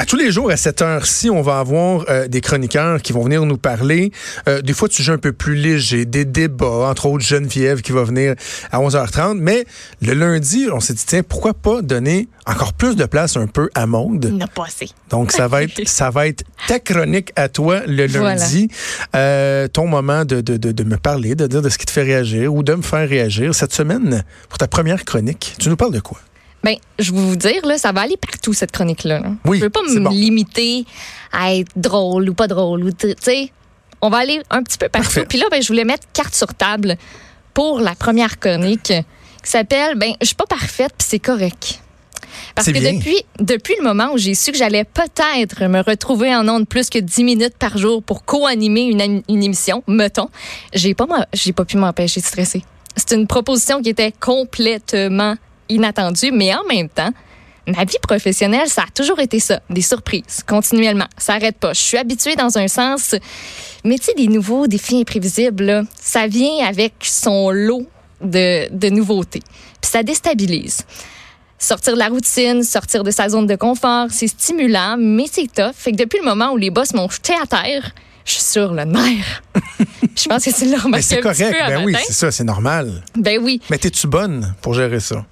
[0.00, 3.24] À tous les jours, à cette heure-ci, on va avoir euh, des chroniqueurs qui vont
[3.24, 4.12] venir nous parler
[4.48, 7.90] euh, des fois de sujets un peu plus légers, des débats, entre autres Geneviève qui
[7.90, 8.36] va venir
[8.70, 9.38] à 11h30.
[9.40, 9.64] Mais
[10.00, 13.70] le lundi, on s'est dit, tiens, pourquoi pas donner encore plus de place un peu
[13.74, 14.26] à Monde?
[14.26, 14.88] n'a pas assez.
[15.10, 18.68] Donc, ça va être, ça va être ta chronique à toi le lundi.
[19.16, 21.90] Euh, ton moment de, de, de, de, me parler, de dire de ce qui te
[21.90, 23.52] fait réagir ou de me faire réagir.
[23.52, 26.20] Cette semaine, pour ta première chronique, tu nous parles de quoi?
[26.64, 29.20] Ben, je vais vous dire, là, ça va aller partout, cette chronique-là.
[29.20, 29.30] là.
[29.44, 30.10] Oui, Je veux pas c'est me bon.
[30.10, 30.84] limiter
[31.32, 32.84] à être drôle ou pas drôle.
[32.84, 33.52] ou Tu sais,
[34.00, 35.06] on va aller un petit peu partout.
[35.06, 35.26] Parfait.
[35.26, 36.96] Puis là, ben, je voulais mettre carte sur table
[37.54, 41.80] pour la première chronique qui s'appelle Ben, je suis pas parfaite, puis c'est correct.
[42.54, 42.92] Parce que bien.
[42.92, 46.90] depuis, depuis le moment où j'ai su que j'allais peut-être me retrouver en ondes plus
[46.90, 50.28] que 10 minutes par jour pour co-animer une, une émission, mettons,
[50.74, 52.64] j'ai pas, j'ai pas pu m'empêcher de stresser.
[52.96, 55.36] C'est une proposition qui était complètement
[55.68, 57.10] inattendue, mais en même temps,
[57.66, 61.08] ma vie professionnelle, ça a toujours été ça, des surprises, continuellement.
[61.16, 61.72] Ça arrête pas.
[61.72, 63.14] Je suis habituée dans un sens,
[63.84, 67.86] mais tu sais, des nouveaux défis imprévisibles, là, ça vient avec son lot
[68.20, 69.42] de, de nouveautés.
[69.80, 70.84] Puis ça déstabilise.
[71.60, 75.74] Sortir de la routine, sortir de sa zone de confort, c'est stimulant, mais c'est tough.
[75.74, 77.92] Fait que depuis le moment où les boss m'ont jeté à terre,
[78.24, 79.42] je suis sur le nerf.
[80.16, 80.92] je pense que c'est normal.
[80.92, 81.56] Mais c'est correct.
[81.66, 83.02] Ben oui, c'est ça, c'est normal.
[83.16, 83.60] Ben oui.
[83.70, 85.26] Mais t'es-tu bonne pour gérer ça?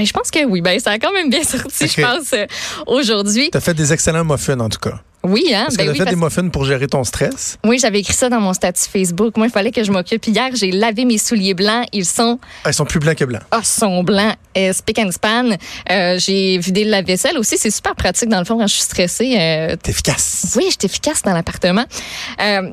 [0.00, 0.62] Ben, je pense que oui.
[0.62, 2.46] Ben, ça a quand même bien sorti, je pense, euh,
[2.86, 3.50] aujourd'hui.
[3.52, 4.98] T'as fait des excellents muffins, en tout cas.
[5.22, 5.66] Oui, hein?
[5.68, 7.58] Est-ce Ben que t'as oui, fait parce- des muffins pour gérer ton stress?
[7.66, 9.36] oui, j'avais écrit ça dans mon statut Facebook.
[9.36, 10.26] Moi, il fallait que je m'occupe.
[10.26, 11.86] Hier, j'ai lavé mes souliers blancs.
[11.92, 13.42] Ils sont, Ah, ils sont plus blancs que blancs.
[13.50, 15.50] ah, sont blancs, euh, spick and span.
[15.90, 17.58] Euh, j'ai vidé le lave-vaisselle aussi.
[17.58, 19.36] C'est super pratique, dans le fond, quand je suis stressée.
[19.38, 20.54] Euh, T'es efficace.
[20.56, 21.84] oui, j'étais efficace dans l'appartement.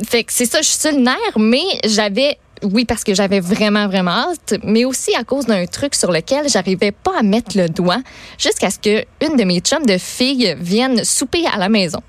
[0.09, 3.39] Fait que c'est ça, je suis sur le nerf, mais j'avais, oui, parce que j'avais
[3.39, 7.57] vraiment, vraiment hâte, mais aussi à cause d'un truc sur lequel j'arrivais pas à mettre
[7.57, 7.99] le doigt
[8.37, 12.01] jusqu'à ce que une de mes chums de filles vienne souper à la maison.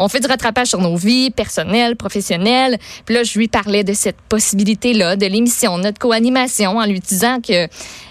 [0.00, 2.78] On fait du rattrapage sur nos vies personnelles, professionnelles.
[3.04, 7.40] Puis là, je lui parlais de cette possibilité-là, de l'émission, notre co-animation, en lui disant
[7.40, 7.66] que,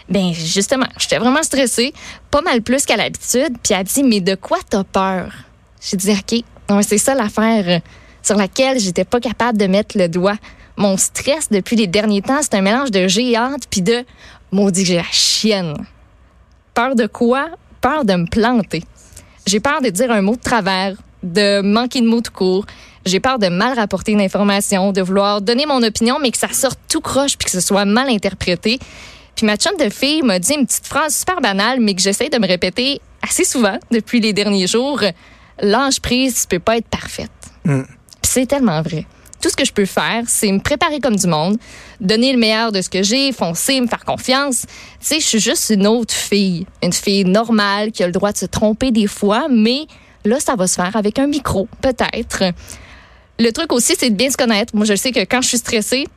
[0.10, 1.94] ben justement, j'étais vraiment stressée,
[2.30, 3.58] pas mal plus qu'à l'habitude.
[3.64, 5.32] Puis elle a dit, mais de quoi t'as peur?
[5.80, 6.44] J'ai dit, OK,
[6.84, 7.82] c'est ça l'affaire
[8.22, 10.36] sur laquelle j'étais pas capable de mettre le doigt.
[10.78, 14.06] Mon stress depuis les derniers temps, c'est un mélange de géante puis de
[14.52, 15.74] maudit que j'ai la chienne.
[16.76, 17.50] Peur de quoi?
[17.82, 18.84] Peur de me planter.
[19.48, 22.66] J'ai peur de dire un mot de travers, de manquer de mots tout court.
[23.06, 26.50] J'ai peur de mal rapporter une information, de vouloir donner mon opinion, mais que ça
[26.54, 28.78] sorte tout croche puis que ce soit mal interprété.
[29.36, 32.30] Puis ma chum de fille m'a dit une petite phrase super banale, mais que j'essaie
[32.30, 35.02] de me répéter assez souvent depuis les derniers jours.
[35.62, 37.32] L'ange prise, tu peux pas être parfaite.
[37.66, 37.82] Mm.
[37.82, 39.08] Puis c'est tellement vrai.
[39.42, 41.58] Tout ce que je peux faire, c'est me préparer comme du monde,
[42.02, 44.66] donner le meilleur de ce que j'ai, foncer, me faire confiance.
[45.00, 48.32] Tu sais, je suis juste une autre fille, une fille normale qui a le droit
[48.32, 49.86] de se tromper des fois, mais
[50.26, 52.44] là, ça va se faire avec un micro, peut-être.
[53.40, 54.76] Le truc aussi, c'est de bien se connaître.
[54.76, 56.08] Moi, je sais que quand je suis stressée,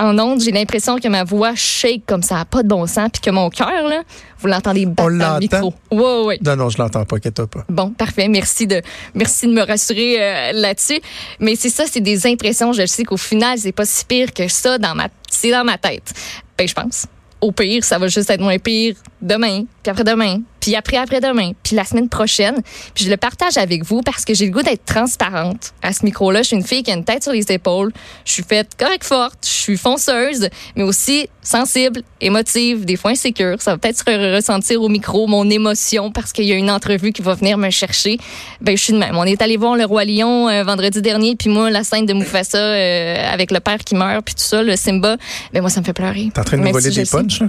[0.00, 3.20] en ondes, j'ai l'impression que ma voix shake comme ça, pas de bon sens, puis
[3.20, 4.02] que mon cœur, là,
[4.38, 5.74] vous l'entendez battre dans le micro.
[5.90, 6.38] Ouais, ouais.
[6.42, 7.64] Non, non, je l'entends pas, inquiète-toi pas.
[7.68, 8.26] Bon, parfait.
[8.28, 8.80] Merci de,
[9.14, 11.00] merci de me rassurer euh, là-dessus.
[11.38, 12.72] Mais c'est ça, c'est des impressions.
[12.72, 15.76] Je sais qu'au final, c'est pas si pire que ça dans ma, c'est dans ma
[15.76, 16.12] tête.
[16.56, 17.06] Ben, je pense.
[17.42, 21.84] Au pire, ça va juste être moins pire demain, puis après-demain, puis après-après-demain, puis la
[21.84, 22.62] semaine prochaine.
[22.94, 26.04] Puis je le partage avec vous parce que j'ai le goût d'être transparente à ce
[26.04, 26.42] micro-là.
[26.42, 27.92] Je suis une fille qui a une tête sur les épaules.
[28.24, 33.60] Je suis faite correct forte, je suis fonceuse, mais aussi sensible, émotive, des fois insécure.
[33.60, 36.70] Ça va peut-être se re- ressentir au micro, mon émotion, parce qu'il y a une
[36.70, 38.18] entrevue qui va venir me chercher.
[38.60, 39.16] Ben, je suis de même.
[39.16, 42.12] On est allé voir le Roi Lion euh, vendredi dernier, puis moi, la scène de
[42.12, 45.16] Mufasa euh, avec le père qui meurt, puis tout ça, le Simba,
[45.52, 46.30] ben moi, ça me fait pleurer.
[46.34, 47.42] T'es en train de nous voler si des punchs?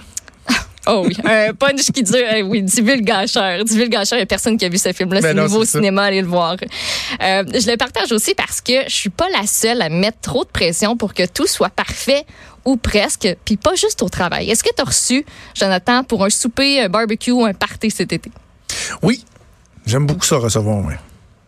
[0.87, 3.63] Oh oui, un punch qui dure, euh, oui, divulgateur.
[3.63, 5.21] Divulgateur, il n'y a personne qui a vu ce film-là.
[5.21, 6.53] Ben C'est nouveau au cinéma, allez le voir.
[6.53, 10.43] Euh, je le partage aussi parce que je suis pas la seule à mettre trop
[10.43, 12.25] de pression pour que tout soit parfait
[12.65, 14.49] ou presque, puis pas juste au travail.
[14.49, 15.25] Est-ce que tu as reçu,
[15.55, 18.31] Jonathan, pour un souper, un barbecue ou un party cet été?
[19.01, 19.23] Oui.
[19.85, 20.93] J'aime beaucoup ça recevoir, oui.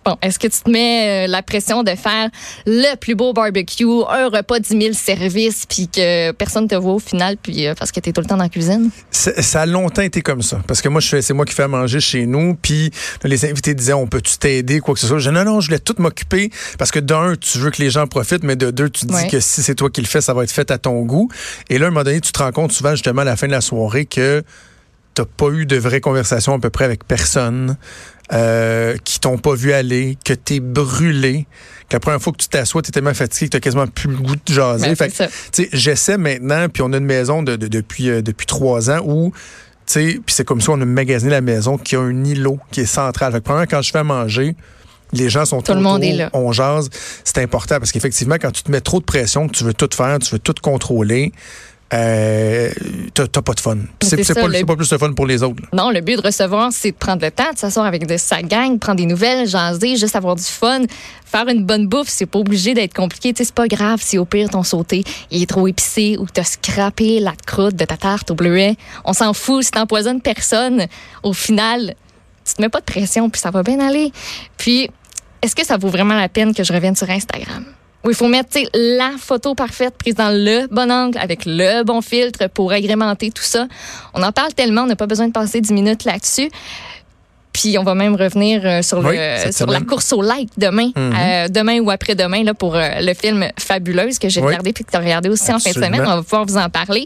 [0.06, 2.30] Bon, est-ce que tu te mets euh, la pression de faire
[2.66, 7.00] le plus beau barbecue, un repas 10 000 services, puis que personne te voit au
[7.00, 8.90] final, puis euh, parce que tu es tout le temps dans la cuisine?
[9.12, 10.62] Ça a longtemps été comme ça.
[10.68, 12.56] Parce que moi, c'est moi qui fais à manger chez nous.
[12.56, 12.92] Puis
[13.24, 15.20] les invités disaient, on peut-tu t'aider, quoi que ce soit?
[15.20, 16.52] Je dis, non, non, je voulais tout m'occuper.
[16.78, 19.28] Parce que d'un, tu veux que les gens profitent, mais de deux, tu te dis
[19.28, 21.30] que si c'est toi qui le fais, ça va être fait à ton goût.
[21.70, 23.48] Et là, à un moment donné, tu te rends compte souvent, justement, à la fin
[23.48, 24.44] de la soirée, que
[25.14, 27.78] t'as pas eu de vraie conversation à peu près avec personne,
[28.33, 31.45] euh, qui t'ont pas vu aller, que t'es brûlé,
[31.89, 34.15] que la première fois que tu t'assois, t'es tellement fatigué que t'as quasiment plus le
[34.18, 34.95] goût de jaser.
[34.95, 35.12] Ben,
[35.71, 39.31] j'essaie maintenant, puis on a une maison de, de- depuis, euh, depuis trois ans où,
[39.85, 42.59] tu sais, puis c'est comme ça, on a magasiné la maison qui a un îlot
[42.71, 43.31] qui est central.
[43.33, 44.56] Fait que premièrement, quand je fais à manger,
[45.12, 46.30] les gens sont Tout le monde est là.
[46.33, 46.89] On jase.
[47.24, 49.89] C'est important parce qu'effectivement, quand tu te mets trop de pression, que tu veux tout
[49.95, 51.31] faire, tu veux tout contrôler,
[51.94, 52.69] euh,
[53.13, 53.78] t'as pas de fun.
[54.01, 55.62] C'est pas, le- c'est pas plus de fun pour les autres.
[55.62, 55.69] là.
[55.74, 58.42] Non, le but de recevoir, c'est de prendre le temps, de s'asseoir avec de sa
[58.42, 60.81] gang, prendre des nouvelles, jaser, juste avoir du fun.
[61.25, 63.34] Faire une bonne bouffe, c'est pas obligé d'être compliqué.
[63.36, 66.44] C'est pas grave si au pire ton sauté il est trop épicé ou que t'as
[66.44, 68.75] scrappé la croûte de ta tarte au bleuet.
[69.06, 70.86] On s'en fout, si t'empoisonnes personne,
[71.24, 71.95] au final,
[72.45, 74.12] tu te mets pas de pression puis ça va bien aller.
[74.57, 74.90] Puis,
[75.42, 77.66] est-ce que ça vaut vraiment la peine que je revienne sur Instagram?
[78.04, 82.02] Où il faut mettre la photo parfaite prise dans le bon angle avec le bon
[82.02, 83.68] filtre pour agrémenter tout ça.
[84.14, 86.50] On en parle tellement, on n'a pas besoin de passer 10 minutes là-dessus.
[87.54, 90.90] Puis on va même revenir euh, sur, Oui, le, sur la course au like demain,
[90.96, 91.14] Mhm.
[91.18, 94.48] euh, demain ou après-demain là, pour euh, le film Fabuleuse que j'ai Oui.
[94.48, 96.02] regardé puis que tu as regardé aussi en fin de semaine.
[96.02, 97.06] On va pouvoir vous en parler.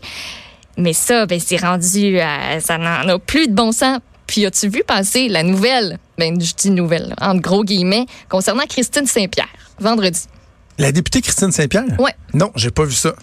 [0.78, 4.00] Mais ça, ben, c'est rendu, à- ça n'en a plus de bon sens.
[4.26, 8.64] Puis as-tu vu passer la nouvelle, ben, je dis nouvelle, là, entre gros guillemets, concernant
[8.68, 9.48] Christine Saint-Pierre,
[9.80, 10.22] vendredi.
[10.78, 11.86] La députée Christine Saint-Pierre?
[12.00, 12.14] Ouais.
[12.34, 13.14] Non, j'ai pas vu ça.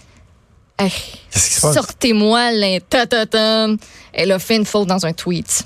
[0.77, 0.91] Hey,
[1.31, 1.73] Qu'est-ce qui se passe?
[1.75, 3.77] Sortez-moi l'intatatam.
[4.11, 5.65] Elle a fait une faute dans un tweet.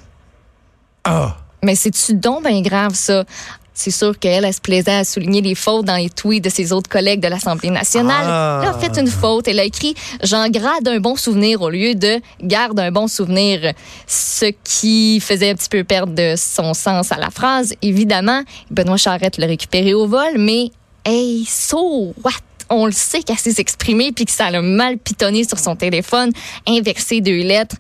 [1.04, 1.38] Ah!
[1.64, 3.26] Mais c'est-tu donc bien grave, ça?
[3.74, 6.74] C'est sûr qu'elle, elle se plaisait à souligner les fautes dans les tweets de ses
[6.74, 8.26] autres collègues de l'Assemblée nationale.
[8.28, 8.60] Ah.
[8.62, 9.48] Elle a fait une faute.
[9.48, 13.74] Elle a écrit «J'en garde un bon souvenir» au lieu de «Garde un bon souvenir»,
[14.08, 17.74] ce qui faisait un petit peu perdre de son sens à la phrase.
[17.82, 20.72] Évidemment, Benoît Charette l'a récupéré au vol, mais
[21.10, 22.32] «Hey, so what?»
[22.72, 26.32] On le sait qu'elle s'est exprimée puis que ça l'a mal pitonné sur son téléphone,
[26.68, 27.78] inversé deux lettres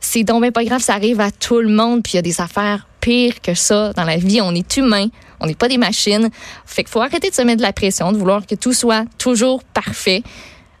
[0.00, 2.40] c'est donc pas grave, ça arrive à tout le monde, puis il y a des
[2.40, 4.40] affaires pires que ça dans la vie.
[4.40, 5.06] On est humain,
[5.40, 6.30] on n'est pas des machines.
[6.66, 9.04] Fait qu'il faut arrêter de se mettre de la pression, de vouloir que tout soit
[9.18, 10.22] toujours parfait.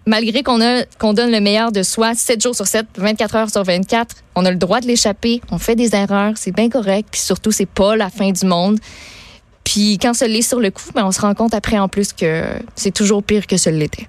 [0.06, 0.58] Malgré qu'on
[0.98, 4.46] qu'on donne le meilleur de soi 7 jours sur 7, 24 heures sur 24, on
[4.46, 7.66] a le droit de l'échapper, on fait des erreurs, c'est bien correct, puis surtout c'est
[7.66, 8.78] pas la fin du monde.
[9.70, 12.12] Puis quand ça l'est sur le coup, ben on se rend compte après en plus
[12.14, 12.42] que
[12.74, 14.08] c'est toujours pire que ce l'était.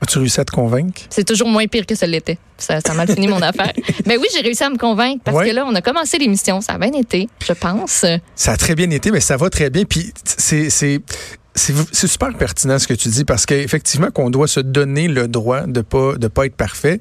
[0.00, 1.02] As-tu réussi à te convaincre?
[1.10, 2.38] C'est toujours moins pire que ça l'était.
[2.58, 3.72] Ça, ça a mal fini mon affaire.
[4.04, 5.48] Mais oui, j'ai réussi à me convaincre parce Ouais.
[5.48, 6.60] que là, on a commencé l'émission.
[6.60, 8.04] Ça a bien été, je pense.
[8.34, 9.84] Ça a très bien été, mais ça va très bien.
[9.84, 15.06] Puis c'est c'est super pertinent ce que tu dis parce qu'effectivement qu'on doit se donner
[15.08, 16.98] le droit de pas de pas être parfait.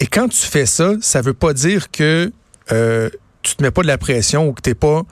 [0.00, 2.32] Et quand tu fais ça, ça veut pas dire que
[2.72, 3.10] euh,
[3.42, 5.02] tu te mets pas de la pression ou que t'es pas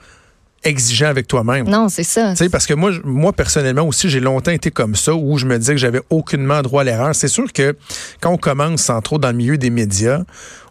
[0.65, 1.67] exigeant avec toi-même.
[1.69, 2.31] Non, c'est ça.
[2.31, 5.45] Tu sais, parce que moi, moi personnellement aussi, j'ai longtemps été comme ça, où je
[5.45, 7.15] me disais que j'avais aucunement droit à l'erreur.
[7.15, 7.75] C'est sûr que
[8.19, 10.23] quand on commence, entre autres, dans le milieu des médias,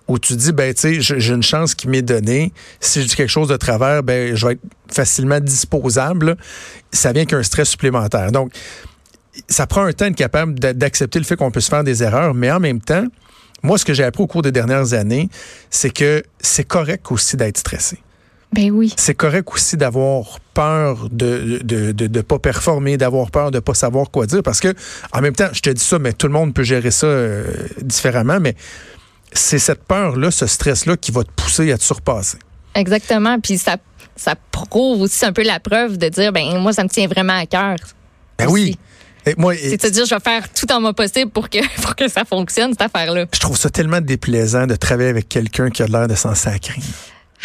[0.07, 2.53] où tu dis, ben, tu sais, j'ai une chance qui m'est donnée.
[2.79, 4.61] Si je dis quelque chose de travers, ben, je vais être
[4.93, 6.37] facilement disposable.
[6.93, 8.31] Ça vient qu'un stress supplémentaire.
[8.31, 8.53] Donc,
[9.49, 12.03] ça prend un temps d'être capable d'a- d'accepter le fait qu'on peut se faire des
[12.03, 13.07] erreurs, mais en même temps,
[13.63, 15.31] moi, ce que j'ai appris au cours des dernières années,
[15.71, 17.99] c'est que c'est correct aussi d'être stressé
[18.55, 18.93] Ben oui.
[18.97, 23.75] c'est correct aussi d'avoir peur de de, de, de pas performer, d'avoir peur de pas
[23.75, 24.43] savoir quoi dire.
[24.43, 24.73] Parce que,
[25.13, 27.45] en même temps, je te dis ça, mais tout le monde peut gérer ça euh,
[27.83, 28.55] différemment, mais
[29.33, 32.39] c'est cette peur-là, ce stress-là qui va te pousser à te surpasser.
[32.75, 33.39] Exactement.
[33.41, 33.77] Puis ça,
[34.17, 37.37] ça prouve aussi un peu la preuve de dire, ben moi, ça me tient vraiment
[37.39, 37.77] à cœur.
[38.39, 38.53] Ben aussi.
[38.55, 38.79] oui.
[39.27, 41.49] Et moi, et- C'est de se dire, je vais faire tout en moi possible pour
[41.49, 43.25] que, pour que ça fonctionne, cette affaire-là.
[43.33, 46.83] je trouve ça tellement déplaisant de travailler avec quelqu'un qui a l'air de s'en sacrer.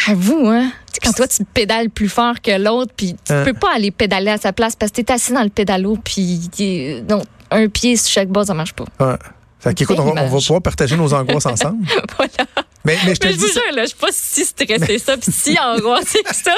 [0.08, 0.70] Avoue, hein?
[1.00, 3.44] Tu quand toi, tu pédales plus fort que l'autre, puis tu Hein?
[3.44, 6.48] peux pas aller pédaler à sa place parce que t'es assis dans le pédalo, puis
[6.60, 8.84] euh, non, un pied sur chaque bas, ça marche pas.
[9.00, 9.16] Ouais.
[9.60, 11.84] Fait qu'écoute, on, va- on va pouvoir partager nos angoisses ensemble.
[12.16, 12.30] voilà.
[12.84, 14.98] Mais, mais je te Mais je vous dis, jure, là, je suis pas si stressée
[14.98, 16.54] ça, puis si angoissée que ça.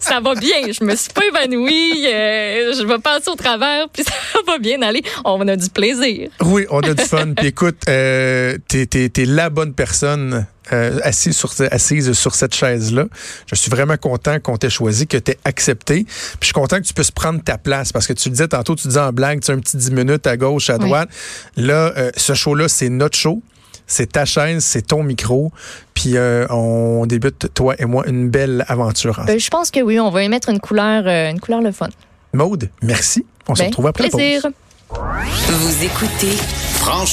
[0.00, 0.70] Ça va bien.
[0.70, 2.06] Je me suis pas évanouie.
[2.06, 4.12] euh, je vais passer au travers, puis ça
[4.46, 5.02] va bien aller.
[5.24, 6.28] On a du plaisir.
[6.42, 7.32] Oui, on a du fun.
[7.34, 13.06] Puis écoute, euh, t'es, t'es la bonne personne euh, assise, sur, assise sur cette chaise-là.
[13.46, 16.04] Je suis vraiment content qu'on t'ait choisi, que t'aies accepté.
[16.04, 18.48] Puis je suis content que tu puisses prendre ta place parce que tu le disais
[18.48, 20.84] tantôt, tu disais en blague, tu sais, un petit 10 minutes à gauche, à Oui.
[20.86, 21.08] droite.
[21.56, 23.42] Là, euh, ce show-là, c'est notre show.
[23.92, 25.52] C'est ta chaise, c'est ton micro.
[25.92, 29.22] Puis euh, on débute, toi et moi, une belle aventure.
[29.28, 31.72] Euh, je pense que oui, on va y mettre une couleur, euh, une couleur le
[31.72, 31.88] fun.
[32.32, 33.26] Maude, merci.
[33.48, 34.18] On se Ben, retrouve après la pause.
[34.18, 34.50] plaisir.
[34.90, 36.32] Vous écoutez
[36.76, 37.04] Franchement.